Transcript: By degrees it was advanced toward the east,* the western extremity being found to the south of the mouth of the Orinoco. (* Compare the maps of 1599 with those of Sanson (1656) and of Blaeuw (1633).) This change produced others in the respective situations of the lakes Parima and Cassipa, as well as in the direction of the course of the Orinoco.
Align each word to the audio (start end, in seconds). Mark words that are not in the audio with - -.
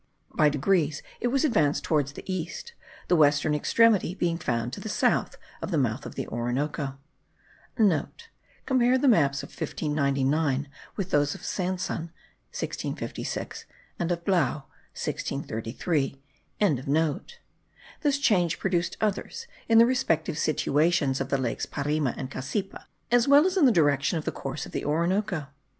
By 0.33 0.49
degrees 0.49 1.03
it 1.19 1.27
was 1.27 1.45
advanced 1.45 1.83
toward 1.83 2.07
the 2.07 2.23
east,* 2.25 2.73
the 3.07 3.15
western 3.15 3.53
extremity 3.53 4.15
being 4.15 4.39
found 4.39 4.73
to 4.73 4.79
the 4.79 4.89
south 4.89 5.35
of 5.61 5.69
the 5.69 5.77
mouth 5.77 6.07
of 6.07 6.15
the 6.15 6.27
Orinoco. 6.27 6.97
(* 7.43 7.75
Compare 8.65 8.97
the 8.97 9.07
maps 9.07 9.43
of 9.43 9.49
1599 9.49 10.67
with 10.95 11.11
those 11.11 11.35
of 11.35 11.43
Sanson 11.45 12.11
(1656) 12.49 13.65
and 13.99 14.11
of 14.11 14.23
Blaeuw 14.25 14.63
(1633).) 14.97 16.19
This 18.01 18.17
change 18.17 18.57
produced 18.57 18.97
others 18.99 19.45
in 19.69 19.77
the 19.77 19.85
respective 19.85 20.39
situations 20.39 21.21
of 21.21 21.29
the 21.29 21.37
lakes 21.37 21.67
Parima 21.67 22.15
and 22.17 22.31
Cassipa, 22.31 22.85
as 23.11 23.27
well 23.27 23.45
as 23.45 23.55
in 23.55 23.65
the 23.65 23.71
direction 23.71 24.17
of 24.17 24.25
the 24.25 24.31
course 24.31 24.65
of 24.65 24.71
the 24.71 24.83
Orinoco. 24.83 25.45